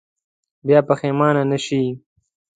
[0.65, 1.85] بیا پښېمانه نه شئ.